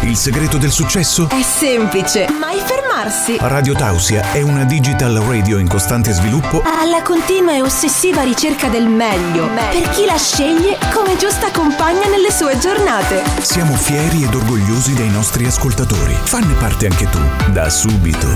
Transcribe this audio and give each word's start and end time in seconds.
Il 0.00 0.16
segreto 0.16 0.58
del 0.58 0.70
successo? 0.70 1.28
È 1.28 1.42
semplice, 1.42 2.26
mai 2.38 2.58
fermarsi. 2.64 3.36
Radio 3.40 3.74
Tausia 3.74 4.32
è 4.32 4.42
una 4.42 4.64
digital 4.64 5.14
radio 5.14 5.58
in 5.58 5.68
costante 5.68 6.12
sviluppo 6.12 6.62
Alla 6.64 7.02
continua 7.02 7.54
e 7.54 7.62
ossessiva 7.62 8.22
ricerca 8.22 8.68
del 8.68 8.86
meglio, 8.86 9.48
per 9.48 9.88
chi 9.90 10.04
la 10.04 10.16
sceglie 10.16 10.78
come 10.92 11.16
giusta 11.16 11.50
compagna 11.50 12.08
nelle 12.08 12.30
sue 12.30 12.58
giornate. 12.58 13.22
Siamo 13.40 13.74
fieri 13.74 14.24
ed 14.24 14.34
orgogliosi 14.34 14.94
dei 14.94 15.10
nostri 15.10 15.46
ascoltatori. 15.46 16.16
Fanne 16.24 16.54
parte 16.54 16.86
anche 16.86 17.08
tu, 17.08 17.20
da 17.52 17.68
subito. 17.68 18.26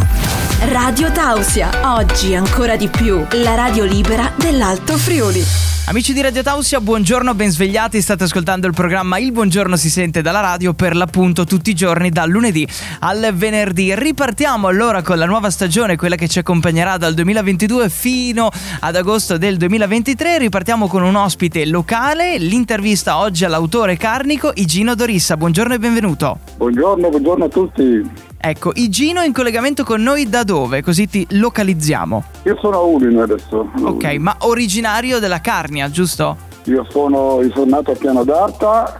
Radio 0.71 1.11
Tausia, 1.13 1.71
oggi 1.95 2.35
ancora 2.35 2.77
di 2.77 2.89
più, 2.89 3.25
la 3.31 3.55
radio 3.55 3.85
libera 3.85 4.31
dell'Alto 4.37 4.97
Friuli. 4.97 5.72
Amici 5.85 6.13
di 6.13 6.23
Radio 6.23 6.45
Tausia, 6.45 6.81
buongiorno, 6.81 7.35
ben 7.35 7.51
svegliati. 7.51 8.01
State 8.01 8.23
ascoltando 8.23 8.69
il 8.69 8.73
programma 8.73 9.19
Il 9.19 9.33
Buongiorno 9.33 9.75
si 9.75 9.91
sente 9.91 10.23
dalla 10.23 10.39
radio 10.39 10.75
per 10.75 10.95
l'appunto 10.95 11.45
tutti 11.45 11.71
i 11.71 11.75
giorni 11.75 12.09
dal 12.11 12.31
lunedì 12.31 12.67
al 13.01 13.33
venerdì. 13.35 13.93
Ripartiamo 13.93 14.69
allora 14.69 15.03
con 15.03 15.19
la 15.19 15.27
nuova 15.27 15.51
stagione, 15.51 15.97
quella 15.97 16.15
che 16.15 16.29
ci 16.29 16.39
accompagnerà 16.39 16.99
dal 16.99 17.15
2022 17.15 17.89
fino 17.91 18.49
ad 18.79 18.95
agosto 18.95 19.37
del 19.39 19.57
2023. 19.57 20.39
Ripartiamo 20.39 20.87
con 20.87 21.03
un 21.03 21.17
ospite 21.17 21.67
locale, 21.67 22.39
l'intervista 22.39 23.19
oggi 23.19 23.45
all'autore 23.45 23.97
carnico 23.97 24.53
Igino 24.55 24.95
Dorissa. 24.95 25.37
Buongiorno 25.37 25.75
e 25.75 25.79
benvenuto. 25.81 26.39
Buongiorno, 26.59 27.09
buongiorno 27.09 27.45
a 27.45 27.49
tutti. 27.49 28.31
Ecco, 28.45 28.73
Igino 28.75 29.23
in 29.23 29.33
collegamento 29.33 29.85
con 29.85 30.03
noi 30.03 30.29
da 30.29 30.43
dove? 30.43 30.83
Così 30.83 31.09
ti 31.09 31.25
localizziamo. 31.31 32.25
Io 32.43 32.59
sono 32.61 32.77
a 32.77 32.81
Udine 32.81 33.23
adesso. 33.23 33.71
Ok, 33.85 34.05
ma 34.19 34.35
originario 34.41 35.21
della 35.21 35.41
Carnia, 35.41 35.89
giusto? 35.89 36.37
Io 36.65 36.85
sono, 36.91 37.41
io 37.41 37.53
sono 37.55 37.77
nato 37.77 37.93
a 37.93 37.95
Piano 37.95 38.25
d'Arta, 38.25 38.97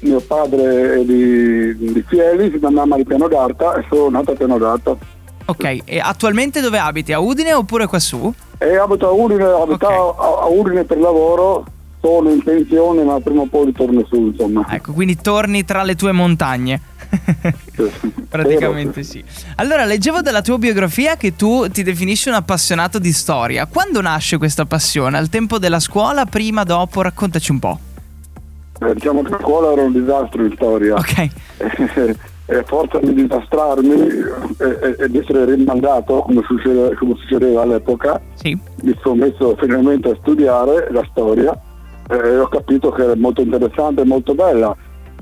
mio 0.00 0.18
padre 0.20 0.94
è 0.94 1.04
di, 1.04 1.92
di 1.92 2.04
Fieli, 2.08 2.58
mia 2.58 2.70
mamma 2.70 2.96
di 2.96 3.04
Piano 3.04 3.28
d'Arta 3.28 3.74
e 3.74 3.84
sono 3.90 4.08
nato 4.08 4.30
a 4.30 4.34
Piano 4.34 4.56
d'Arta. 4.56 4.96
Ok, 5.44 5.78
e 5.84 6.00
attualmente 6.00 6.62
dove 6.62 6.78
abiti? 6.78 7.12
A 7.12 7.18
Udine 7.18 7.52
oppure 7.52 7.86
qua 7.86 7.98
su? 7.98 8.32
E 8.56 8.76
abito 8.78 9.06
a 9.06 9.10
Udine, 9.10 9.44
abitavo 9.44 10.16
a, 10.16 10.44
a 10.44 10.46
Udine 10.46 10.84
per 10.84 10.98
lavoro, 10.98 11.66
sono 12.00 12.30
in 12.30 12.42
pensione 12.42 13.02
ma 13.02 13.20
prima 13.20 13.42
o 13.42 13.46
poi 13.46 13.66
ritorno 13.66 14.02
su 14.08 14.16
insomma. 14.16 14.64
Ecco, 14.70 14.92
quindi 14.92 15.16
torni 15.16 15.66
tra 15.66 15.82
le 15.82 15.94
tue 15.96 16.12
montagne. 16.12 16.80
Praticamente 18.28 19.02
sì. 19.02 19.22
Allora, 19.56 19.84
leggevo 19.84 20.20
dalla 20.20 20.42
tua 20.42 20.58
biografia 20.58 21.16
che 21.16 21.36
tu 21.36 21.68
ti 21.68 21.82
definisci 21.82 22.28
un 22.28 22.34
appassionato 22.34 22.98
di 22.98 23.12
storia. 23.12 23.66
Quando 23.66 24.00
nasce 24.00 24.38
questa 24.38 24.64
passione? 24.64 25.16
Al 25.18 25.28
tempo 25.28 25.58
della 25.58 25.80
scuola, 25.80 26.24
prima, 26.26 26.62
dopo? 26.64 27.02
Raccontaci 27.02 27.50
un 27.50 27.58
po'. 27.58 27.78
Eh, 28.80 28.94
diciamo 28.94 29.22
che 29.22 29.34
a 29.34 29.38
scuola 29.40 29.72
era 29.72 29.82
un 29.82 29.92
disastro 29.92 30.44
in 30.44 30.52
storia. 30.54 30.94
Ok. 30.94 31.28
e 32.48 32.56
a 32.56 32.62
forza 32.64 32.98
di 33.00 33.12
disastrarmi 33.12 33.94
e, 34.58 34.96
e 35.00 35.08
di 35.08 35.18
essere 35.18 35.52
rimandato 35.52 36.20
come 36.20 36.42
succedeva, 36.46 36.94
come 36.94 37.14
succedeva 37.18 37.62
all'epoca, 37.62 38.20
Sì. 38.34 38.56
mi 38.82 38.96
sono 39.02 39.16
messo 39.16 39.56
finalmente 39.58 40.10
a 40.10 40.16
studiare 40.20 40.88
la 40.92 41.04
storia 41.10 41.60
e 42.08 42.38
ho 42.38 42.46
capito 42.46 42.90
che 42.92 43.02
era 43.02 43.16
molto 43.16 43.40
interessante 43.40 44.02
e 44.02 44.04
molto 44.04 44.34
bella. 44.34 44.76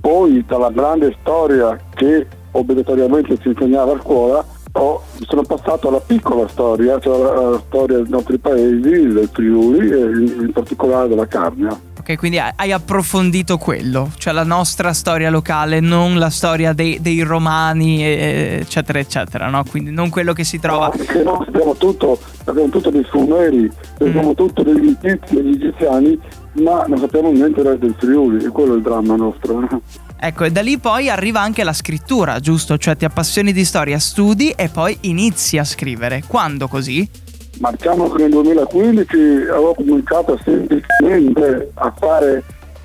Poi 0.05 0.44
dalla 0.47 0.69
grande 0.69 1.16
storia 1.22 1.78
che 1.94 2.27
obbligatoriamente 2.50 3.38
si 3.41 3.48
insegnava 3.48 3.94
a 3.94 4.00
scuola, 4.02 4.44
ho- 4.72 5.02
sono 5.20 5.41
passato 5.44 5.88
alla 5.88 6.00
piccola 6.00 6.46
storia, 6.46 7.00
cioè 7.00 7.19
alla, 7.19 7.62
storia 7.66 7.96
dei 7.96 8.11
nostri 8.11 8.36
paesi, 8.36 8.83
del 8.83 9.30
Friuli 9.33 9.88
e 9.88 9.98
in, 10.42 10.50
particolare 10.52 11.08
della 11.08 11.27
Carnia. 11.27 11.74
Ok, 11.98 12.19
quindi 12.19 12.38
hai 12.38 12.70
approfondito 12.70 13.56
quello, 13.56 14.11
cioè 14.19 14.34
la 14.34 14.44
nostra 14.44 14.92
storia 14.92 15.30
locale, 15.30 15.80
non 15.80 16.18
la 16.18 16.28
storia 16.28 16.74
dei, 16.74 17.00
dei 17.00 17.22
romani, 17.22 18.05
eccetera, 18.05 18.98
eccetera, 18.98 19.48
no? 19.48 19.64
Quindi 19.66 19.91
non 19.91 20.11
quello 20.11 20.34
che 20.34 20.44
si 20.44 20.58
trova. 20.58 20.91
Perché 20.91 21.22
noi 21.22 21.42
sappiamo 21.46 21.74
tutto, 21.77 22.18
abbiamo 22.44 22.68
tutto 22.68 22.91
dei 22.91 23.06
sumeri, 23.08 23.72
sappiamo 23.96 24.34
tutto 24.34 24.62
degli 24.62 24.95
egizi, 25.01 25.34
degli 25.34 25.55
egiziani, 25.55 26.20
ma 26.61 26.84
non 26.86 26.98
sappiamo 26.98 27.30
niente 27.30 27.62
del 27.62 27.95
Friuli, 27.96 28.45
e 28.45 28.48
quello 28.48 28.74
è 28.74 28.77
il 28.77 28.83
dramma 28.83 29.17
nostro. 29.17 29.67
Ecco, 30.27 30.45
e 30.45 30.51
da 30.51 30.62
lì 30.62 30.79
poi 30.79 31.11
arriva 31.11 31.42
anche 31.42 31.62
la 31.64 31.74
scrittura, 31.74 32.40
giusto? 32.40 32.79
Cioè 32.79 32.96
ti 32.96 33.05
appassioni 33.05 33.52
di 33.52 33.62
storia, 33.62 33.98
studi 33.98 34.55
e 34.57 34.70
poi 34.70 34.96
inizi 35.02 35.58
a 35.58 35.64
scrivere. 35.64 36.23
Quando 36.27 36.67
così? 36.67 37.07
Ma 37.58 37.70
diciamo 37.70 38.08
che 38.08 38.23
nel 38.23 38.30
2015 38.30 39.17
avevo 39.51 39.74
cominciato 39.74 40.40
semplicemente 40.42 41.73
a 41.74 41.92
fare, 41.95 42.42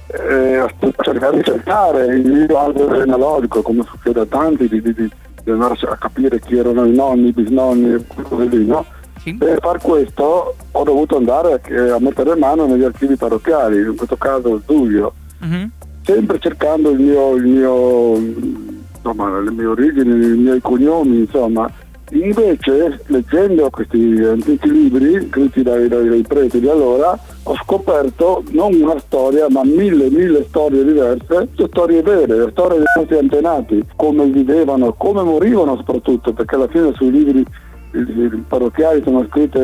eh, 0.08 0.56
a 0.58 0.74
cercare 1.00 1.38
di 1.38 1.44
cercare 1.46 2.08
il 2.08 2.28
mio 2.30 2.60
albero 2.60 2.98
genealogico, 2.98 3.62
come 3.62 3.86
succede 3.90 4.20
a 4.20 4.26
tanti, 4.26 4.68
di, 4.68 4.82
di, 4.82 4.94
di, 4.94 5.10
andare 5.50 5.76
a 5.88 5.96
capire 5.96 6.42
chi 6.42 6.58
erano 6.58 6.84
i 6.84 6.94
nonni, 6.94 7.30
i 7.30 7.32
bisnonni 7.32 7.94
e 7.94 8.06
cose 8.22 8.46
lì, 8.48 8.66
no? 8.66 8.86
Sì. 9.22 9.36
Per 9.36 9.60
far 9.62 9.80
questo 9.82 10.56
ho 10.70 10.84
dovuto 10.84 11.16
andare 11.16 11.54
a, 11.54 11.96
a 11.96 12.00
mettere 12.02 12.36
mano 12.36 12.66
negli 12.66 12.84
archivi 12.84 13.16
parrocchiali, 13.16 13.78
in 13.78 13.96
questo 13.96 14.18
caso 14.18 14.56
il 14.56 14.62
Giulio, 14.68 15.14
Mhm. 15.40 15.72
Sempre 16.10 16.40
cercando 16.40 16.90
il 16.90 17.00
mio, 17.00 17.36
il 17.36 17.46
mio, 17.46 18.16
insomma, 18.16 19.40
le 19.40 19.52
mie 19.52 19.66
origini, 19.66 20.10
i 20.10 20.38
miei 20.40 20.60
cognomi, 20.62 21.20
insomma. 21.20 21.72
Invece, 22.12 23.00
leggendo 23.06 23.70
questi 23.70 24.24
antichi 24.24 24.72
libri 24.72 25.28
scritti 25.30 25.62
dai, 25.62 25.88
dai, 25.88 26.10
dai 26.10 26.26
preti 26.28 26.60
di 26.60 26.68
allora, 26.68 27.16
ho 27.44 27.56
scoperto 27.58 28.44
non 28.50 28.74
una 28.74 28.98
storia, 28.98 29.46
ma 29.48 29.64
mille, 29.64 30.10
mille 30.10 30.44
storie 30.48 30.84
diverse, 30.84 31.50
storie 31.68 32.02
vere, 32.02 32.50
storie 32.50 32.78
dei 32.78 32.88
nostri 32.96 33.18
antenati, 33.20 33.86
come 33.96 34.26
vivevano, 34.26 34.94
come 34.98 35.22
morivano 35.22 35.76
soprattutto, 35.76 36.34
perché 36.34 36.56
alla 36.56 36.68
fine 36.68 36.92
sui 36.96 37.12
libri 37.12 37.46
i- 37.92 38.44
parrocchiali 38.48 39.04
sono 39.04 39.28
scritte 39.30 39.60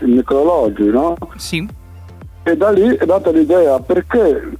necrologi, 0.00 0.86
no? 0.86 1.16
Sì. 1.36 1.64
E 2.42 2.56
da 2.56 2.70
lì 2.70 2.96
è 2.96 3.04
data 3.06 3.30
l'idea 3.30 3.78
perché 3.78 4.50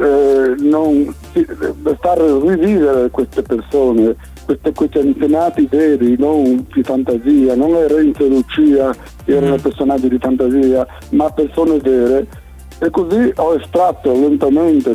eh, 0.00 0.54
non 0.58 1.14
a 1.34 2.14
rivivere 2.14 3.10
queste 3.10 3.42
persone, 3.42 4.16
queste- 4.44 4.72
questi 4.72 4.98
antenati 4.98 5.66
veri, 5.70 6.16
non 6.18 6.66
di 6.72 6.82
fantasia, 6.82 7.54
non 7.54 7.72
le 7.72 7.86
Renzo 7.88 8.24
e 8.24 8.28
Lucia 8.28 8.92
che 9.24 9.36
erano 9.36 9.56
personaggi 9.56 10.08
di 10.08 10.18
fantasia, 10.18 10.86
ma 11.10 11.30
persone 11.30 11.78
vere. 11.78 12.26
E 12.78 12.90
così 12.90 13.30
ho 13.36 13.54
estratto 13.54 14.10
lentamente 14.12 14.94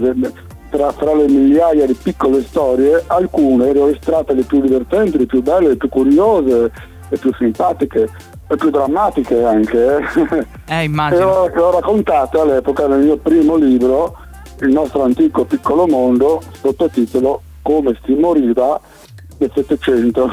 tra, 0.72 0.92
tra 0.92 1.14
le 1.14 1.28
migliaia 1.28 1.86
di 1.86 1.94
piccole 1.94 2.42
storie, 2.42 3.04
alcune 3.08 3.72
le 3.72 3.80
ho 3.80 3.90
estratte 3.90 4.34
le 4.34 4.44
più 4.44 4.60
divertenti, 4.60 5.18
le 5.20 5.26
più 5.28 5.42
belle, 5.42 5.70
le 5.70 5.76
più 5.78 5.90
curiose, 5.90 6.72
le 7.10 7.18
più 7.18 7.32
simpatiche, 7.38 8.10
le 8.48 8.56
più 8.56 8.70
drammatiche 8.72 9.44
anche. 9.44 9.98
eh. 9.98 10.46
Eh, 10.68 10.84
immagino. 10.84 11.28
ho, 11.28 11.46
e 11.48 11.60
ho 11.60 11.72
raccontato 11.72 12.42
all'epoca 12.42 12.88
nel 12.88 13.02
mio 13.04 13.18
primo 13.18 13.56
libro, 13.56 14.18
Il 14.62 14.70
nostro 14.70 15.04
antico 15.04 15.46
piccolo 15.46 15.86
mondo, 15.88 16.42
sottotitolo 16.62 17.42
Come 17.62 17.98
si 18.06 18.14
moriva 18.14 18.80
nel 19.38 19.52
Settecento. 19.54 20.32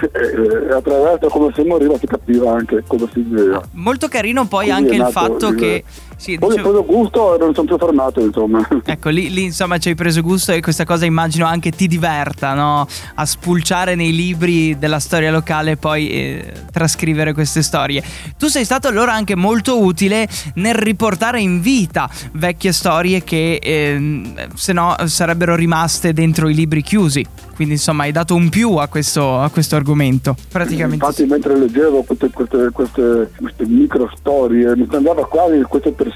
e, 0.00 0.10
e 0.68 0.72
attraverso 0.72 1.28
come 1.28 1.52
si 1.54 1.62
moriva 1.62 1.96
si 1.98 2.06
capiva 2.06 2.52
anche 2.52 2.82
come 2.86 3.08
si 3.12 3.20
viveva. 3.22 3.62
Molto 3.72 4.08
carino 4.08 4.46
poi 4.46 4.68
Così 4.68 4.76
anche 4.78 4.94
il 4.94 5.06
fatto 5.06 5.48
il- 5.48 5.54
che... 5.54 5.84
Sì, 6.20 6.36
Poi 6.36 6.50
ho 6.50 6.52
dicevo- 6.52 6.68
preso 6.68 6.84
gusto 6.84 7.34
e 7.34 7.38
non 7.38 7.54
sono 7.54 7.66
più 7.66 7.78
fermato, 7.78 8.20
insomma. 8.20 8.68
Ecco, 8.84 9.08
lì, 9.08 9.30
lì, 9.30 9.44
insomma 9.44 9.78
ci 9.78 9.88
hai 9.88 9.94
preso 9.94 10.20
gusto 10.20 10.52
e 10.52 10.60
questa 10.60 10.84
cosa 10.84 11.06
immagino 11.06 11.46
anche 11.46 11.70
ti 11.70 11.86
diverta, 11.86 12.52
no? 12.52 12.86
A 13.14 13.24
spulciare 13.24 13.94
nei 13.94 14.14
libri 14.14 14.76
della 14.78 14.98
storia 14.98 15.30
locale 15.30 15.70
e 15.72 15.76
poi 15.78 16.10
eh, 16.10 16.52
trascrivere 16.70 17.32
queste 17.32 17.62
storie. 17.62 18.02
Tu 18.36 18.48
sei 18.48 18.66
stato 18.66 18.86
allora 18.86 19.14
anche 19.14 19.34
molto 19.34 19.82
utile 19.82 20.28
nel 20.56 20.74
riportare 20.74 21.40
in 21.40 21.62
vita 21.62 22.10
vecchie 22.32 22.72
storie 22.72 23.24
che 23.24 23.58
ehm, 23.62 24.48
se 24.54 24.74
no 24.74 24.94
sarebbero 25.06 25.54
rimaste 25.54 26.12
dentro 26.12 26.50
i 26.50 26.54
libri 26.54 26.82
chiusi. 26.82 27.24
Quindi 27.54 27.74
insomma 27.76 28.02
hai 28.04 28.12
dato 28.12 28.34
un 28.34 28.48
più 28.50 28.76
a 28.76 28.88
questo, 28.88 29.38
a 29.38 29.48
questo 29.48 29.76
argomento. 29.76 30.34
Praticamente 30.50 31.02
Infatti 31.04 31.24
mentre 31.24 31.58
leggevo 31.58 32.02
queste, 32.02 32.30
queste, 32.30 32.70
queste, 32.72 33.30
queste 33.38 33.66
micro 33.66 34.10
storie 34.16 34.74
mi 34.76 34.86
sembrava 34.90 35.26
quasi 35.26 35.60
queste 35.62 35.92
persone 35.92 36.08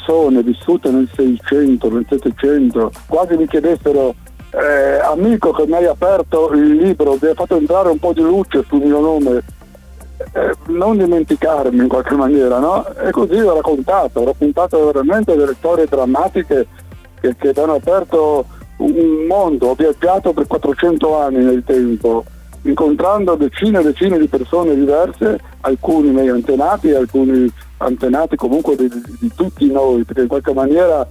vissute 0.42 0.90
nel 0.90 1.08
600, 1.14 1.90
nel 1.90 2.06
700, 2.08 2.90
quasi 3.06 3.36
mi 3.36 3.46
chiedessero 3.46 4.14
eh, 4.50 5.00
amico 5.00 5.50
che 5.52 5.66
mi 5.66 5.74
hai 5.74 5.86
aperto 5.86 6.52
il 6.52 6.76
libro, 6.76 7.18
mi 7.20 7.28
hai 7.28 7.34
fatto 7.34 7.56
entrare 7.56 7.88
un 7.88 7.98
po' 7.98 8.12
di 8.12 8.22
luce 8.22 8.64
sul 8.66 8.82
mio 8.82 9.00
nome, 9.00 9.42
eh, 10.32 10.54
non 10.66 10.96
dimenticarmi 10.96 11.78
in 11.78 11.88
qualche 11.88 12.14
maniera, 12.14 12.58
no? 12.58 12.86
E 12.96 13.10
così 13.10 13.38
ho 13.38 13.54
raccontato, 13.54 14.20
ho 14.20 14.24
raccontato 14.24 14.84
veramente 14.86 15.36
delle 15.36 15.54
storie 15.54 15.86
drammatiche 15.86 16.66
che, 17.20 17.36
che 17.36 17.60
hanno 17.60 17.74
aperto 17.74 18.46
un 18.76 19.26
mondo, 19.26 19.68
ho 19.68 19.74
viaggiato 19.74 20.32
per 20.32 20.46
400 20.46 21.18
anni 21.18 21.44
nel 21.44 21.64
tempo, 21.64 22.24
incontrando 22.62 23.34
decine 23.34 23.80
e 23.80 23.82
decine 23.82 24.18
di 24.18 24.28
persone 24.28 24.74
diverse, 24.74 25.38
alcuni 25.62 26.10
miei 26.10 26.28
antenati, 26.28 26.92
alcuni 26.92 27.50
antenati 27.84 28.36
comunque 28.36 28.76
di, 28.76 28.88
di- 29.20 29.30
tutti 29.34 29.70
noi, 29.70 30.04
perché 30.04 30.22
in 30.22 30.28
qualche 30.28 30.52
maniera 30.52 31.06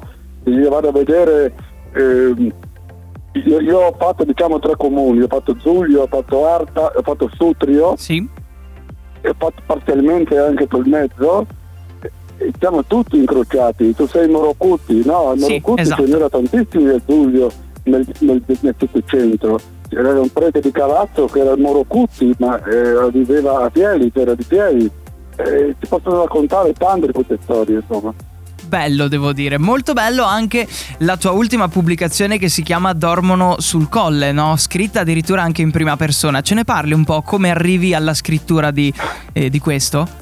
io 0.46 0.70
vado 0.70 0.90
a 0.90 0.92
vedere 0.92 1.54
ehm, 1.94 2.52
io, 3.46 3.60
io 3.62 3.80
ho 3.80 3.96
fatto 3.98 4.24
diciamo 4.24 4.60
tre 4.60 4.76
comuni, 4.76 5.22
ho 5.22 5.28
fatto 5.28 5.56
Giulio, 5.56 6.04
ho 6.04 6.08
fatto 6.08 6.46
Arta, 6.46 6.92
ho 6.96 7.02
fatto 7.02 7.30
Sutrio 7.36 7.96
Sì. 7.98 8.28
e 9.22 9.30
ho 9.30 9.36
fatto 9.38 9.62
parzialmente 9.66 10.38
anche 10.38 10.68
Tolmezzo. 10.68 11.46
Siamo 12.60 12.84
tutti 12.86 13.18
incrociati, 13.18 13.96
tu 13.96 14.06
sei 14.06 14.28
Morocuti, 14.28 15.02
no? 15.06 15.34
Sì, 15.38 15.42
Morocuti 15.48 15.82
esatto. 15.82 16.04
ce 16.06 16.12
n'era 16.12 16.30
tantissimi 16.30 16.90
a 16.90 17.00
Giulio 17.06 17.50
nel, 17.84 18.06
nel, 18.20 18.44
nel 18.46 18.76
Settecento. 18.78 19.60
C'era 19.88 20.20
un 20.20 20.30
prete 20.30 20.60
di 20.60 20.72
Cavazzo 20.72 21.26
che 21.28 21.40
era 21.40 21.52
il 21.54 21.62
Morocuti, 21.62 22.34
ma 22.40 22.62
eh, 22.66 23.10
viveva 23.12 23.62
a 23.64 23.70
Pieli, 23.70 24.12
era 24.14 24.36
di 24.36 24.44
Pieli. 24.44 24.92
Eh, 25.36 25.76
ti 25.80 25.88
possono 25.88 26.22
raccontare 26.22 26.74
tante 26.74 27.08
di 27.08 27.14
queste 27.14 27.38
storie, 27.42 27.76
insomma. 27.76 28.14
Bello, 28.66 29.08
devo 29.08 29.34
dire. 29.34 29.58
Molto 29.58 29.94
bello 29.94 30.24
anche 30.24 30.68
la 31.00 31.18
tua 31.18 31.32
ultima 31.32 31.68
pubblicazione 31.68 32.38
che 32.38 32.50
si 32.50 32.64
chiama 32.64 32.94
Dormono 32.94 33.56
sul 33.60 33.90
colle, 33.90 34.32
no? 34.32 34.56
Scritta 34.58 35.02
addirittura 35.02 35.42
anche 35.42 35.62
in 35.62 35.72
prima 35.72 35.96
persona. 35.98 36.42
Ce 36.42 36.56
ne 36.56 36.64
parli 36.64 36.94
un 36.94 37.04
po'? 37.04 37.22
Come 37.22 37.50
arrivi 37.50 37.94
alla 37.94 38.14
scrittura 38.14 38.72
di, 38.72 38.92
eh, 39.34 39.50
di 39.50 39.60
questo? 39.60 40.22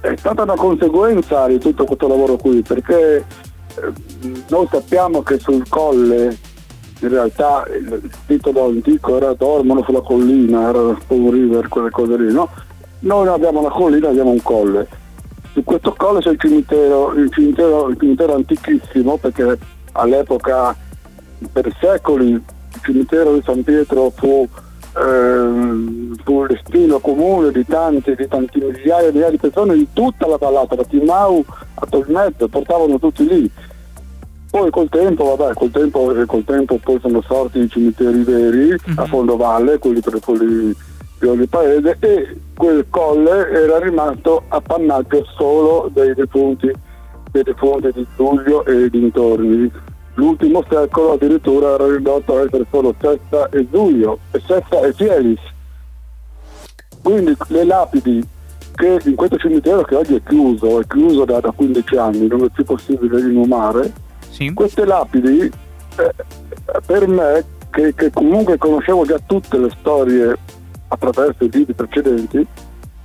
è 0.00 0.14
stata 0.16 0.42
una 0.42 0.54
conseguenza 0.54 1.46
di 1.46 1.58
tutto 1.58 1.84
questo 1.84 2.06
lavoro 2.06 2.36
qui 2.36 2.62
perché 2.62 3.16
eh, 3.16 3.92
noi 4.48 4.68
sappiamo 4.70 5.22
che 5.22 5.38
sul 5.38 5.66
colle 5.68 6.36
in 7.00 7.08
realtà 7.08 7.64
il 7.68 8.00
il 8.02 8.10
titolo 8.26 8.66
antico 8.66 9.16
era 9.16 9.32
Dormono 9.32 9.82
sulla 9.82 10.02
collina, 10.02 10.68
era 10.68 10.96
Spoon 11.00 11.30
River, 11.30 11.68
quelle 11.68 11.90
cose 11.90 12.16
lì, 12.18 12.32
no? 12.32 12.48
Noi 13.00 13.24
non 13.24 13.34
abbiamo 13.34 13.60
una 13.60 13.70
collina, 13.70 14.08
abbiamo 14.08 14.30
un 14.30 14.42
colle. 14.42 14.86
Su 15.52 15.64
questo 15.64 15.94
colle 15.96 16.20
c'è 16.20 16.30
il 16.30 16.38
cimitero, 16.38 17.12
il 17.14 17.32
cimitero, 17.32 17.88
il 17.88 17.96
cimitero 17.98 18.34
antichissimo 18.34 19.16
perché 19.16 19.58
all'epoca 19.92 20.76
per 21.52 21.74
secoli 21.80 22.30
il 22.30 22.42
cimitero 22.82 23.34
di 23.34 23.42
San 23.42 23.64
Pietro 23.64 24.10
fu, 24.14 24.46
ehm, 24.96 26.14
fu 26.22 26.42
il 26.42 26.48
destino 26.48 26.98
comune 26.98 27.50
di 27.52 27.64
tanti, 27.64 28.14
di 28.14 28.28
tanti 28.28 28.60
migliaia 28.60 29.08
e 29.08 29.12
migliaia 29.12 29.30
di 29.30 29.38
persone 29.38 29.74
di 29.74 29.88
tutta 29.92 30.26
la 30.26 30.36
vallata, 30.36 30.74
da 30.74 30.84
Timau 30.84 31.42
a 31.74 31.86
Tolmezzo, 31.88 32.48
portavano 32.48 32.98
tutti 32.98 33.26
lì. 33.26 33.50
Poi 34.50 34.70
col 34.70 34.88
tempo, 34.88 35.34
vabbè, 35.36 35.54
col 35.54 35.70
tempo, 35.70 36.14
eh, 36.14 36.26
col 36.26 36.44
tempo 36.44 36.78
poi 36.82 36.98
sono 37.00 37.22
sorti 37.22 37.60
i 37.60 37.68
cimiteri 37.68 38.22
veri 38.24 38.76
a 38.96 39.06
fondovalle, 39.06 39.78
quelli 39.78 40.00
per 40.00 40.18
quelli 40.20 40.74
di 41.18 41.26
ogni 41.26 41.46
paese, 41.46 41.96
e 42.00 42.36
quel 42.60 42.84
colle 42.90 43.48
era 43.48 43.78
rimasto 43.78 44.42
appannaggio 44.48 45.24
solo 45.34 45.88
dei 45.94 46.12
defunti, 46.12 46.70
dei 47.30 47.42
defunti 47.42 47.90
di 47.94 48.06
Giulio 48.14 48.66
e 48.66 48.90
dintorni. 48.90 49.72
L'ultimo 50.14 50.62
secolo 50.68 51.12
addirittura 51.14 51.72
era 51.72 51.86
ridotto 51.86 52.36
a 52.36 52.42
essere 52.42 52.66
solo 52.70 52.94
Sessa 53.00 53.48
e 53.48 53.66
Giulio, 53.70 54.18
e 54.32 54.42
Sessa 54.46 54.80
e 54.82 54.92
Fielis. 54.92 55.40
Quindi 57.02 57.34
le 57.46 57.64
lapidi 57.64 58.22
che 58.74 59.00
in 59.04 59.14
questo 59.14 59.38
cimitero 59.38 59.80
che 59.82 59.94
oggi 59.94 60.16
è 60.16 60.22
chiuso, 60.22 60.80
è 60.80 60.86
chiuso 60.86 61.24
da, 61.24 61.40
da 61.40 61.52
15 61.52 61.96
anni, 61.96 62.26
non 62.26 62.44
è 62.44 62.48
più 62.52 62.64
possibile 62.64 63.20
inumare, 63.20 63.90
Sì. 64.28 64.52
queste 64.52 64.84
lapidi 64.84 65.50
eh, 65.96 66.12
per 66.84 67.08
me 67.08 67.42
che, 67.70 67.94
che 67.94 68.10
comunque 68.10 68.58
conoscevo 68.58 69.06
già 69.06 69.18
tutte 69.24 69.56
le 69.56 69.70
storie 69.78 70.36
attraverso 70.92 71.44
i 71.44 71.50
libri 71.50 71.74
precedenti 71.74 72.46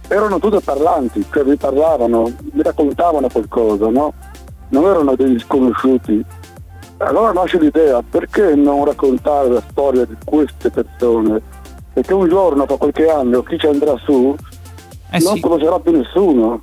erano 0.08 0.40
tutte 0.40 0.60
parlanti, 0.60 1.26
cioè 1.32 1.44
mi 1.44 1.56
parlavano, 1.56 2.32
mi 2.52 2.62
raccontavano 2.62 3.28
qualcosa, 3.30 3.90
no? 3.90 4.14
Non 4.70 4.86
erano 4.86 5.16
degli 5.16 5.40
sconosciuti. 5.40 6.24
Allora 6.98 7.32
nasce 7.32 7.60
l'idea, 7.60 8.02
perché 8.02 8.56
non 8.56 8.86
raccontare 8.86 9.50
la 9.50 9.64
storia 9.70 10.06
di 10.06 10.16
queste 10.24 10.70
persone? 10.70 11.42
Perché 11.94 12.14
un 12.14 12.28
giorno, 12.28 12.66
fra 12.66 12.78
qualche 12.78 13.10
anno, 13.10 13.42
chi 13.44 13.58
ci 13.58 13.68
andrà 13.68 13.96
su 13.98 14.36
Eh 15.12 15.20
non 15.20 15.36
sì. 15.36 15.40
conoscerà 15.42 15.80
più 15.80 15.92
nessuno. 15.92 16.62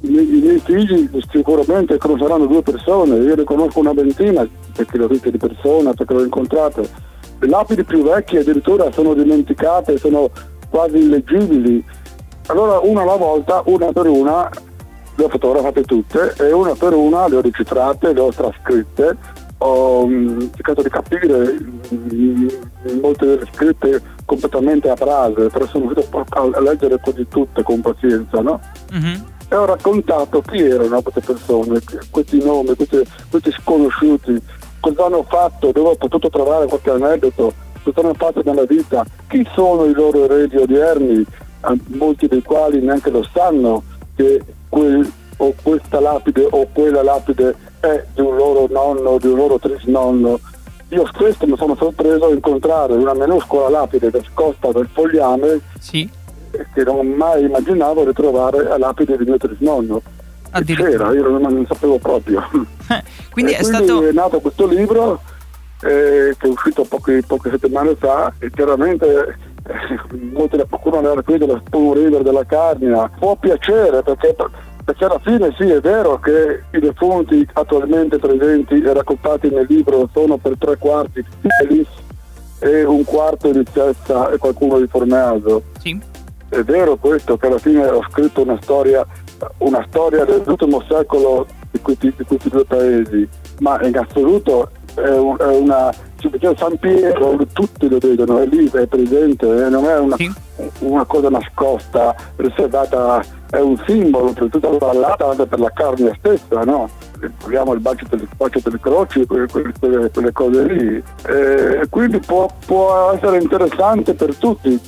I 0.00 0.08
miei, 0.08 0.38
i 0.38 0.40
miei 0.40 0.58
figli 0.60 1.10
sicuramente 1.30 1.96
conosceranno 1.96 2.46
due 2.46 2.62
persone, 2.62 3.16
io 3.16 3.34
ne 3.34 3.44
conosco 3.44 3.78
una 3.78 3.92
ventina 3.92 4.46
perché 4.74 4.98
le 4.98 5.04
ho 5.04 5.08
viste 5.08 5.30
di 5.30 5.38
persona, 5.38 5.92
perché 5.94 6.12
le 6.14 6.20
ho 6.20 6.24
incontrate. 6.24 6.80
Le 6.80 6.88
lapidi 7.40 7.84
più 7.84 8.02
vecchie 8.02 8.40
addirittura 8.40 8.90
sono 8.92 9.14
dimenticate, 9.14 9.98
sono 9.98 10.30
quasi 10.70 10.98
illeggibili. 10.98 11.84
Allora 12.46 12.78
una 12.78 13.02
alla 13.02 13.16
volta, 13.16 13.62
una 13.66 13.92
per 13.92 14.06
una, 14.06 14.48
le 15.14 15.24
ho 15.24 15.28
fotografate 15.28 15.82
tutte 15.82 16.34
e 16.38 16.52
una 16.52 16.74
per 16.74 16.92
una 16.92 17.28
le 17.28 17.36
ho 17.36 17.40
decifrate, 17.40 18.12
le 18.12 18.20
ho 18.20 18.30
trascritte, 18.30 19.16
ho 19.58 20.06
mm, 20.06 20.38
cercato 20.54 20.82
di 20.82 20.88
capire 20.90 21.58
mm, 21.94 22.48
molte 23.00 23.26
delle 23.26 23.48
scritte 23.52 24.02
completamente 24.24 24.90
a 24.90 24.94
brase, 24.94 25.48
però 25.48 25.66
sono 25.66 25.90
riuscito 25.90 26.24
a 26.28 26.60
leggere 26.60 26.98
quasi 26.98 27.26
tutte 27.28 27.62
con 27.62 27.80
pazienza, 27.80 28.40
no? 28.40 28.60
Mhm. 28.92 29.24
e 29.48 29.54
ho 29.54 29.64
raccontato 29.64 30.42
chi 30.42 30.60
erano 30.60 31.00
queste 31.02 31.20
persone, 31.20 31.80
questi 32.10 32.42
nomi, 32.42 32.74
questi, 32.74 33.00
questi 33.30 33.52
sconosciuti, 33.52 34.40
cosa 34.94 35.06
hanno 35.06 35.24
fatto, 35.28 35.72
dove 35.72 35.90
ho 35.90 35.94
potuto 35.96 36.28
trovare 36.30 36.66
qualche 36.66 36.90
aneddoto, 36.90 37.52
cosa 37.82 38.00
hanno 38.00 38.14
fatto 38.14 38.42
nella 38.44 38.64
vita, 38.64 39.04
chi 39.28 39.46
sono 39.54 39.84
i 39.84 39.92
loro 39.92 40.24
eredi 40.24 40.56
odierni, 40.56 41.24
molti 41.94 42.28
dei 42.28 42.42
quali 42.42 42.80
neanche 42.80 43.10
lo 43.10 43.26
sanno 43.32 43.82
che 44.14 44.40
quel, 44.68 45.10
o 45.38 45.54
questa 45.62 46.00
lapide 46.00 46.46
o 46.48 46.68
quella 46.72 47.02
lapide 47.02 47.54
è 47.80 48.04
di 48.14 48.20
un 48.20 48.36
loro 48.36 48.66
nonno, 48.70 49.18
di 49.18 49.26
un 49.26 49.36
loro 49.36 49.58
trisnonno. 49.58 50.38
Io 50.90 51.04
stesso 51.12 51.46
mi 51.46 51.56
sono 51.56 51.74
sorpreso 51.74 52.26
a 52.26 52.30
incontrare 52.30 52.92
una 52.92 53.12
minuscola 53.14 53.68
lapide 53.68 54.10
nascosta 54.12 54.68
nel 54.72 54.88
fogliame 54.92 55.60
Sì. 55.80 56.08
che 56.72 56.84
non 56.84 57.08
mai 57.08 57.42
immaginavo 57.44 58.04
di 58.04 58.12
trovare 58.12 58.70
a 58.70 58.78
lapide 58.78 59.16
di 59.16 59.24
mio 59.24 59.36
trisnonno. 59.36 60.00
C'era, 60.90 61.12
io 61.12 61.28
non, 61.28 61.42
non 61.42 61.66
sapevo 61.68 61.98
proprio. 61.98 62.40
Eh, 62.88 63.02
Quindi 63.30 63.52
è 63.52 63.62
stato... 63.62 64.02
è 64.06 64.12
nato 64.12 64.40
questo 64.40 64.66
libro 64.66 65.20
eh, 65.82 66.34
che 66.38 66.46
è 66.46 66.50
uscito 66.50 66.84
pochi- 66.84 67.22
poche 67.26 67.50
settimane 67.50 67.94
fa 67.96 68.32
e 68.38 68.50
chiaramente 68.50 69.36
eh, 69.66 70.16
molti 70.32 70.56
la 70.56 70.64
qualcuno 70.68 71.10
era 71.10 71.22
qui 71.22 71.38
della 71.38 71.60
River 71.70 72.22
della 72.22 72.44
Carmina. 72.44 73.10
Può 73.18 73.36
piacere 73.36 74.02
perché, 74.02 74.34
perché 74.84 75.04
alla 75.04 75.20
fine 75.24 75.54
sì 75.58 75.68
è 75.70 75.80
vero 75.80 76.18
che 76.20 76.62
i 76.70 76.78
defunti 76.80 77.46
attualmente 77.54 78.18
presenti 78.18 78.80
e 78.80 78.92
raccontati 78.92 79.50
nel 79.50 79.66
libro 79.68 80.08
sono 80.12 80.36
per 80.36 80.54
tre 80.58 80.76
quarti 80.76 81.24
Fielis 81.40 81.88
e 82.60 82.84
un 82.84 83.04
quarto 83.04 83.50
di 83.50 83.64
Cessa 83.70 84.30
e 84.30 84.38
qualcuno 84.38 84.78
di 84.78 84.86
Formeaso 84.86 85.62
Sì. 85.78 86.00
è 86.48 86.62
vero 86.62 86.96
questo 86.96 87.36
che 87.36 87.46
alla 87.48 87.58
fine 87.58 87.86
ho 87.86 88.02
scritto 88.10 88.40
una 88.42 88.56
storia, 88.62 89.04
una 89.58 89.84
storia 89.88 90.24
dell'ultimo 90.24 90.82
secolo 90.88 91.46
di 91.76 91.82
questi, 91.82 92.12
di 92.16 92.24
questi 92.24 92.48
due 92.48 92.64
paesi, 92.64 93.28
ma 93.60 93.78
in 93.86 93.96
assoluto 93.98 94.70
è, 94.94 95.08
un- 95.10 95.36
è 95.38 95.46
una 95.46 95.92
San 96.56 96.76
Piero, 96.78 97.36
tutti 97.52 97.88
lo 97.88 97.98
vedono, 97.98 98.38
è 98.38 98.46
lì, 98.46 98.68
è 98.70 98.86
presente, 98.86 99.46
eh, 99.66 99.68
non 99.68 99.84
è 99.84 99.96
una, 99.98 100.16
Sì. 100.16 100.32
una 100.80 101.04
cosa 101.04 101.28
nascosta, 101.28 102.14
riservata, 102.36 103.22
è 103.50 103.60
un 103.60 103.80
simbolo 103.86 104.32
per 104.32 104.48
tutta 104.50 104.70
la 104.70 104.78
vallata, 104.78 105.28
anche 105.28 105.46
per 105.46 105.60
la 105.60 105.70
carne 105.72 106.16
stessa, 106.18 106.64
no? 106.64 106.88
Proviamo 107.38 107.74
il 107.74 107.80
bacio 107.80 108.06
delle, 108.10 108.26
bacio 108.36 108.58
delle 108.62 108.80
croci, 108.80 109.24
quelle, 109.26 109.46
quelle- 109.46 110.10
quelle- 110.10 110.32
cose 110.32 110.64
lì. 110.64 111.02
Eh, 111.28 111.86
quindi 111.90 112.18
può, 112.18 112.48
può 112.66 113.12
essere 113.14 113.38
interessante 113.40 114.14
per 114.14 114.34
tutti 114.34 114.78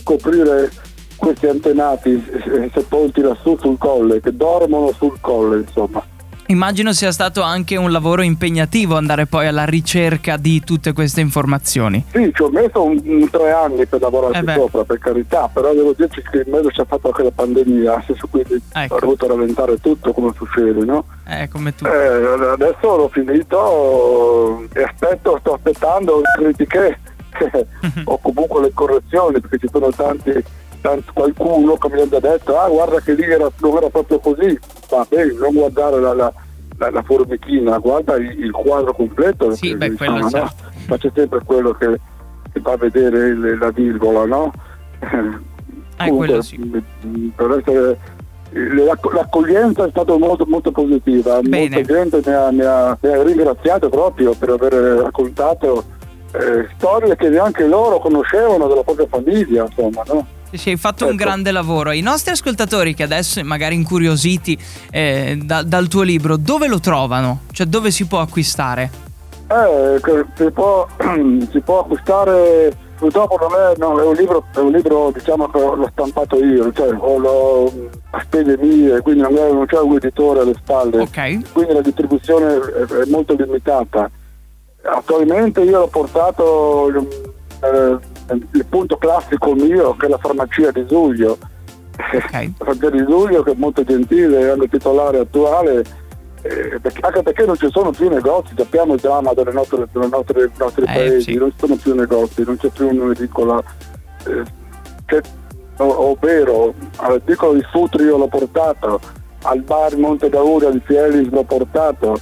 scoprire 0.00 0.70
questi 1.16 1.46
antenati 1.46 2.24
eh, 2.52 2.70
sepolti 2.72 3.20
lassù 3.20 3.56
sul 3.60 3.76
colle, 3.78 4.20
che 4.20 4.34
dormono 4.34 4.92
sul 4.92 5.18
colle, 5.20 5.58
insomma. 5.58 6.02
Immagino 6.48 6.92
sia 6.92 7.10
stato 7.10 7.42
anche 7.42 7.76
un 7.76 7.90
lavoro 7.90 8.22
impegnativo 8.22 8.96
andare 8.96 9.26
poi 9.26 9.48
alla 9.48 9.64
ricerca 9.64 10.36
di 10.36 10.60
tutte 10.60 10.92
queste 10.92 11.20
informazioni. 11.20 12.04
Sì, 12.12 12.30
ci 12.32 12.42
ho 12.42 12.50
messo 12.50 12.84
un, 12.84 13.00
un 13.04 13.28
tre 13.30 13.50
anni 13.50 13.84
per 13.86 14.00
lavorarci 14.00 14.38
Eh 14.38 14.54
sopra, 14.54 14.84
per 14.84 14.98
carità, 14.98 15.50
però 15.52 15.74
devo 15.74 15.92
dirci 15.96 16.22
che 16.30 16.44
in 16.46 16.52
mezzo 16.52 16.70
ci 16.70 16.80
ha 16.80 16.84
fatto 16.84 17.08
anche 17.08 17.24
la 17.24 17.32
pandemia, 17.34 18.04
quindi 18.30 18.62
Ecco. 18.72 18.94
ho 18.94 19.00
dovuto 19.00 19.26
rallentare 19.26 19.78
tutto 19.80 20.12
come 20.12 20.32
succede, 20.36 20.84
no? 20.84 21.04
Eh, 21.26 21.48
come 21.48 21.74
tu. 21.74 21.84
Eh, 21.84 22.48
adesso 22.52 22.96
l'ho 22.96 23.08
finito 23.12 24.68
e 24.72 24.82
aspetto, 24.82 25.38
sto 25.40 25.54
aspettando 25.54 26.20
le 26.20 26.52
critiche 26.52 26.98
o 28.04 28.18
comunque 28.18 28.62
le 28.62 28.72
correzioni 28.72 29.40
perché 29.40 29.58
ci 29.58 29.68
sono 29.70 29.90
tanti 29.90 30.44
qualcuno 31.12 31.76
che 31.76 31.88
mi 31.90 32.00
ha 32.00 32.08
già 32.08 32.20
detto 32.20 32.58
ah 32.58 32.68
guarda 32.68 33.00
che 33.00 33.14
lì 33.14 33.22
era, 33.24 33.50
non 33.60 33.76
era 33.76 33.88
proprio 33.90 34.18
così 34.20 34.58
va 34.88 35.06
bene 35.08 35.32
non 35.34 35.52
guardare 35.54 36.00
la, 36.00 36.12
la, 36.14 36.32
la- 36.78 36.90
la 36.90 37.02
formichina 37.02 37.78
guarda 37.78 38.16
il, 38.16 38.38
il 38.44 38.50
quadro 38.50 38.92
completo 38.94 39.50
Sì, 39.54 39.74
beh, 39.76 39.92
quello 39.94 40.18
no? 40.18 40.30
certo. 40.30 40.54
ma 40.88 40.96
c'è 40.98 41.10
sempre 41.14 41.40
quello 41.44 41.72
che, 41.72 41.98
che 42.52 42.60
fa 42.60 42.76
vedere 42.76 43.26
il- 43.28 43.58
la 43.58 43.70
virgola 43.70 44.24
no? 44.26 44.52
Eh, 45.98 46.10
quello 46.10 46.42
sì. 46.42 46.58
mh, 46.58 47.28
per 47.34 47.50
essere 47.58 47.98
l'ac- 48.84 49.12
l'accoglienza 49.14 49.86
è 49.86 49.90
stata 49.90 50.16
molto, 50.18 50.44
molto 50.46 50.70
positiva 50.70 51.40
Bene. 51.40 51.70
molta 51.74 51.92
gente 51.92 52.20
mi 52.24 52.32
ha, 52.34 52.50
mi 52.50 52.60
ha- 52.62 52.98
mi 53.00 53.08
ha 53.12 53.22
ringraziato 53.22 53.88
proprio 53.88 54.34
per 54.34 54.50
aver 54.50 54.72
raccontato 54.74 55.84
eh, 56.32 56.68
storie 56.76 57.16
che 57.16 57.30
neanche 57.30 57.66
loro 57.66 57.98
conoscevano 57.98 58.66
della 58.66 58.82
propria 58.82 59.06
famiglia, 59.08 59.64
insomma, 59.64 60.02
no? 60.06 60.26
Sì, 60.56 60.70
hai 60.70 60.76
fatto 60.76 61.04
ecco. 61.04 61.10
un 61.12 61.16
grande 61.16 61.50
lavoro. 61.50 61.92
I 61.92 62.00
nostri 62.00 62.32
ascoltatori 62.32 62.94
che 62.94 63.02
adesso 63.02 63.42
magari 63.44 63.74
incuriositi 63.74 64.58
eh, 64.90 65.38
da, 65.42 65.62
dal 65.62 65.88
tuo 65.88 66.02
libro, 66.02 66.36
dove 66.36 66.66
lo 66.66 66.80
trovano? 66.80 67.42
Cioè 67.52 67.66
dove 67.66 67.90
si 67.90 68.06
può 68.06 68.20
acquistare? 68.20 68.90
Eh, 69.48 70.00
si 70.34 70.50
può, 70.50 70.86
si 71.50 71.60
può 71.60 71.80
acquistare 71.80 72.84
purtroppo 72.96 73.36
non 73.38 73.52
è, 73.52 73.74
no, 73.76 74.00
è, 74.00 74.04
un 74.04 74.14
libro, 74.14 74.44
è 74.54 74.58
un 74.58 74.72
libro 74.72 75.10
diciamo 75.12 75.48
che 75.48 75.58
l'ho 75.60 75.88
stampato 75.92 76.36
io, 76.42 76.72
cioè 76.72 76.88
l'ho 76.92 77.90
a 78.10 78.20
spese 78.22 78.56
mie, 78.58 79.00
quindi 79.02 79.20
non, 79.20 79.66
c'è 79.66 79.78
un 79.78 79.96
editore 79.96 80.40
alle 80.40 80.54
spalle, 80.54 81.00
okay. 81.00 81.42
quindi 81.52 81.74
la 81.74 81.82
distribuzione 81.82 82.54
è, 82.54 82.86
è, 82.86 83.04
molto 83.08 83.34
limitata. 83.34 84.10
Attualmente 84.82 85.62
io 85.62 85.80
l'ho 85.80 85.88
portato 85.88 86.88
eh, 87.60 87.98
il 88.28 88.66
punto 88.68 88.96
classico 88.96 89.54
mio 89.54 89.94
che 89.96 90.06
è 90.06 90.08
la 90.08 90.18
farmacia 90.18 90.70
di 90.70 90.86
Giulio. 90.86 91.38
Okay. 91.96 92.52
La 92.58 92.64
farmacia 92.64 92.90
di 92.90 93.06
Giulio 93.06 93.42
che 93.42 93.52
è 93.52 93.54
molto 93.56 93.82
gentile, 93.84 94.40
è 94.40 94.48
anche 94.48 94.68
titolare 94.68 95.18
attuale 95.18 95.84
eh, 96.46 96.80
anche 97.00 97.22
perché 97.22 97.44
non 97.44 97.56
ci 97.56 97.68
sono 97.70 97.90
più 97.90 98.08
negozi, 98.08 98.54
sappiamo 98.56 98.94
il 98.94 99.00
dramma 99.00 99.32
delle 99.32 99.52
nostre, 99.52 99.86
delle 99.90 100.08
nostre, 100.08 100.40
dei 100.40 100.50
nostri 100.58 100.82
eh, 100.82 100.86
paesi, 100.86 101.32
sì. 101.32 101.34
non 101.34 101.50
ci 101.50 101.56
sono 101.58 101.76
più 101.76 101.94
negozi, 101.94 102.44
non 102.44 102.56
c'è 102.56 102.68
più 102.68 102.88
un'edicola. 102.88 103.62
Eh, 104.26 104.42
che, 105.06 105.22
ovvero 105.78 106.74
all'edicolo 106.96 107.54
di 107.54 107.64
Sutrio 107.70 108.16
l'ho 108.16 108.28
portato, 108.28 109.00
al 109.42 109.60
bar 109.60 109.96
Monte 109.96 110.28
Dauria 110.28 110.70
di 110.70 110.80
Fielis 110.84 111.30
l'ho 111.30 111.44
portato, 111.44 112.18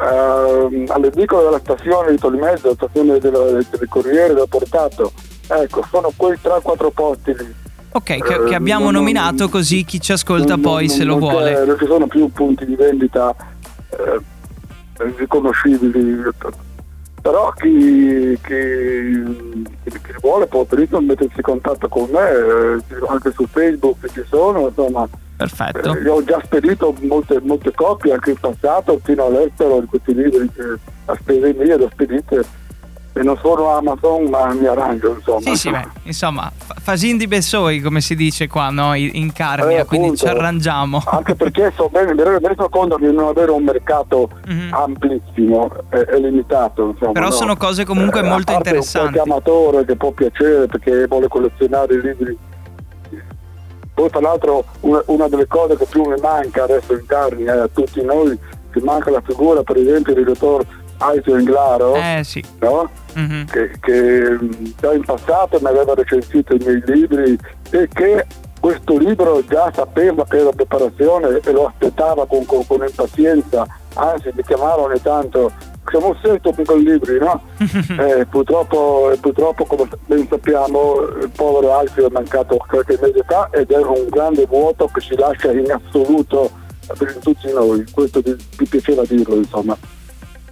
ehm, 0.00 0.86
all'edicolo 0.88 1.44
della 1.44 1.58
stazione 1.58 2.12
di 2.12 2.18
Tolimezzo, 2.18 2.68
la 2.68 2.74
stazione 2.74 3.18
del, 3.18 3.66
del 3.70 3.88
Corriere 3.88 4.32
l'ho 4.32 4.46
portato. 4.46 5.12
Ecco, 5.46 5.84
sono 5.90 6.12
quei 6.16 6.38
3-4 6.42 6.90
posti 6.92 7.34
lì. 7.36 7.54
Ok, 7.92 8.02
che, 8.02 8.22
che 8.22 8.50
eh, 8.50 8.54
abbiamo 8.54 8.84
non, 8.84 8.94
nominato 8.94 9.48
così 9.48 9.84
chi 9.84 10.00
ci 10.00 10.12
ascolta 10.12 10.54
non, 10.54 10.62
poi 10.62 10.86
non, 10.86 10.96
se 10.96 11.04
lo 11.04 11.18
vuole. 11.18 11.64
Non 11.64 11.78
ci 11.78 11.86
sono 11.86 12.06
più 12.06 12.30
punti 12.32 12.64
di 12.64 12.74
vendita 12.74 13.34
eh, 13.90 14.20
riconoscibili. 15.16 16.22
Però 17.22 17.52
chi, 17.52 18.38
chi, 18.42 19.64
chi, 19.84 20.14
vuole 20.20 20.46
può 20.46 20.64
benissimo 20.64 21.00
mettersi 21.00 21.36
in 21.36 21.42
contatto 21.42 21.88
con 21.88 22.08
me, 22.10 22.28
eh, 22.28 22.82
anche 23.08 23.32
su 23.32 23.46
Facebook 23.46 24.10
ci 24.12 24.24
sono, 24.28 24.66
insomma. 24.66 25.08
Perfetto. 25.36 25.96
Eh, 25.96 26.02
io 26.02 26.14
ho 26.14 26.24
già 26.24 26.40
spedito 26.44 26.94
molte, 27.02 27.40
molte 27.42 27.72
copie 27.72 28.12
anche 28.12 28.30
in 28.30 28.38
passato 28.38 29.00
fino 29.02 29.26
all'estero 29.26 29.80
di 29.80 29.86
questi 29.86 30.14
libri 30.14 30.50
che 30.52 30.78
a 31.06 31.16
spese 31.20 31.54
mie 31.54 31.76
le 31.76 31.84
ho 31.84 31.90
spedite 31.90 32.44
e 33.16 33.22
non 33.22 33.38
sono 33.40 33.68
Amazon 33.76 34.24
ma 34.24 34.52
mi 34.52 34.66
arrangio 34.66 35.14
insomma. 35.14 35.40
Sì, 35.40 35.54
sì, 35.54 35.70
beh, 35.70 35.86
insomma, 36.02 36.50
fasin 36.56 37.16
di 37.16 37.28
Bessoi 37.28 37.80
come 37.80 38.00
si 38.00 38.16
dice 38.16 38.48
qua, 38.48 38.70
no? 38.70 38.94
in 38.94 39.32
Carnia, 39.32 39.80
eh, 39.80 39.84
quindi 39.84 40.16
ci 40.16 40.26
arrangiamo. 40.26 41.00
Anche 41.06 41.36
perché 41.36 41.72
so 41.76 41.88
bene, 41.88 42.12
mi 42.12 42.22
rendo 42.24 42.68
conto 42.68 42.96
di 42.96 43.12
non 43.12 43.28
avere 43.28 43.52
un 43.52 43.62
mercato 43.62 44.28
mm-hmm. 44.48 44.72
amplissimo 44.72 45.70
e, 45.90 46.06
e, 46.10 46.18
limitato. 46.18 46.88
Insomma, 46.88 47.12
Però 47.12 47.26
no? 47.26 47.32
sono 47.32 47.56
cose 47.56 47.84
comunque 47.84 48.20
eh, 48.20 48.24
molto 48.24 48.52
interessanti. 48.52 49.18
Un 49.18 49.30
amatore 49.30 49.84
che 49.84 49.94
può 49.94 50.10
piacere 50.10 50.66
perché 50.66 51.06
vuole 51.06 51.28
collezionare 51.28 51.94
i 51.94 52.00
libri. 52.00 52.36
Poi 53.94 54.10
tra 54.10 54.20
l'altro 54.20 54.64
una, 54.80 55.00
una 55.06 55.28
delle 55.28 55.46
cose 55.46 55.76
che 55.76 55.86
più 55.88 56.02
mi 56.02 56.20
manca 56.20 56.64
adesso 56.64 56.94
in 56.94 57.06
Carnia 57.06 57.62
a 57.62 57.68
tutti 57.72 58.02
noi, 58.02 58.36
ci 58.72 58.80
manca 58.80 59.08
la 59.12 59.22
figura 59.24 59.62
per 59.62 59.76
esempio 59.76 60.14
del 60.14 60.24
dottor 60.24 60.66
Aito 60.98 61.36
Inglaro, 61.36 61.94
eh, 61.94 62.22
sì. 62.24 62.44
no? 62.60 62.90
mm-hmm. 63.18 63.44
che, 63.44 63.70
che, 63.80 64.38
già 64.80 64.92
in 64.92 65.04
passato 65.04 65.58
mi 65.60 65.68
aveva 65.68 65.94
recensito 65.94 66.54
i 66.54 66.58
miei 66.64 66.82
libri 66.86 67.38
e 67.70 67.88
che 67.92 68.26
questo 68.60 68.96
libro 68.96 69.44
già 69.46 69.70
sapeva 69.74 70.24
che 70.24 70.38
era 70.38 70.50
preparazione 70.50 71.40
e 71.44 71.52
lo 71.52 71.66
aspettava 71.66 72.26
con, 72.26 72.46
con, 72.46 72.66
con 72.66 72.84
impazienza, 72.86 73.66
anzi 73.94 74.30
mi 74.34 74.42
chiamava 74.42 74.82
ogni 74.82 75.00
tanto 75.02 75.52
siamo 75.90 76.08
un 76.08 76.16
setto 76.22 76.50
piccoli 76.52 76.84
libri, 76.84 77.18
no? 77.18 77.42
eh, 77.58 78.26
purtroppo, 78.26 79.12
purtroppo, 79.20 79.64
come 79.64 79.88
ben 80.06 80.26
sappiamo, 80.28 81.00
il 81.20 81.30
povero 81.34 81.74
Alfio 81.74 82.06
è 82.06 82.10
mancato 82.10 82.56
qualche 82.56 82.98
mese 83.00 83.22
fa 83.26 83.48
ed 83.52 83.70
è 83.70 83.76
un 83.76 84.06
grande 84.08 84.46
vuoto 84.46 84.88
che 84.92 85.00
si 85.00 85.14
lascia 85.16 85.52
in 85.52 85.70
assoluto 85.70 86.50
per 86.98 87.16
tutti 87.22 87.52
noi. 87.52 87.84
Questo 87.92 88.22
mi 88.24 88.66
piaceva 88.66 89.02
dirlo, 89.06 89.36
insomma. 89.36 89.76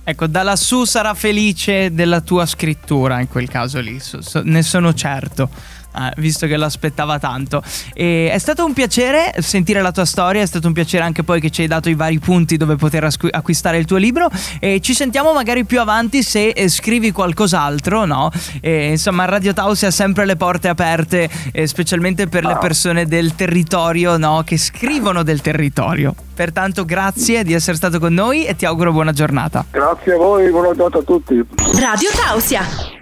Ecco, 0.04 0.26
da 0.26 0.42
lassù 0.42 0.84
sarà 0.84 1.14
felice 1.14 1.92
della 1.94 2.20
tua 2.20 2.44
scrittura 2.44 3.20
in 3.20 3.28
quel 3.28 3.48
caso 3.48 3.78
lì, 3.78 4.00
so, 4.00 4.20
so, 4.20 4.42
ne 4.44 4.62
sono 4.62 4.92
certo. 4.94 5.48
Ah, 5.92 6.12
visto 6.16 6.46
che 6.46 6.56
lo 6.56 6.64
aspettava 6.64 7.18
tanto. 7.18 7.62
E 7.92 8.30
è 8.30 8.38
stato 8.38 8.64
un 8.64 8.72
piacere 8.72 9.32
sentire 9.38 9.82
la 9.82 9.92
tua 9.92 10.06
storia, 10.06 10.40
è 10.40 10.46
stato 10.46 10.66
un 10.66 10.72
piacere 10.72 11.04
anche 11.04 11.22
poi 11.22 11.40
che 11.40 11.50
ci 11.50 11.62
hai 11.62 11.66
dato 11.66 11.90
i 11.90 11.94
vari 11.94 12.18
punti 12.18 12.56
dove 12.56 12.76
poter 12.76 13.08
acquistare 13.30 13.76
il 13.76 13.84
tuo 13.84 13.98
libro 13.98 14.30
e 14.58 14.80
ci 14.80 14.94
sentiamo 14.94 15.32
magari 15.32 15.64
più 15.64 15.80
avanti 15.80 16.22
se 16.22 16.48
eh, 16.48 16.68
scrivi 16.68 17.12
qualcos'altro, 17.12 18.06
no? 18.06 18.30
E, 18.60 18.90
insomma, 18.90 19.26
Radio 19.26 19.52
Tausi 19.52 19.84
ha 19.86 19.90
sempre 19.90 20.24
le 20.24 20.36
porte 20.36 20.68
aperte, 20.68 21.28
eh, 21.52 21.66
specialmente 21.66 22.26
per 22.26 22.46
le 22.46 22.56
persone 22.58 23.06
del 23.06 23.34
territorio, 23.34 24.16
no? 24.16 24.42
Che 24.44 24.56
scrivono 24.56 25.22
del 25.22 25.42
territorio. 25.42 26.14
Pertanto 26.34 26.86
grazie 26.86 27.44
di 27.44 27.52
essere 27.52 27.76
stato 27.76 27.98
con 27.98 28.14
noi 28.14 28.46
e 28.46 28.56
ti 28.56 28.64
auguro 28.64 28.92
buona 28.92 29.12
giornata. 29.12 29.66
Grazie 29.70 30.14
a 30.14 30.16
voi, 30.16 30.50
buona 30.50 30.74
giornata 30.74 30.98
a 30.98 31.02
tutti. 31.02 31.44
Radio 31.78 32.08
Tausia. 32.14 33.00